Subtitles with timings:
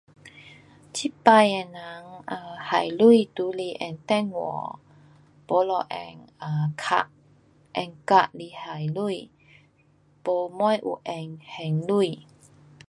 [0.91, 1.73] 这次的人 um
[2.55, 2.97] 花钱
[3.35, 4.79] 都是用电话。
[5.47, 5.87] 没就用
[6.39, 7.09] [um]card，
[7.75, 8.83] 用卡来还钱，没什
[10.25, 12.25] 有用现钱。，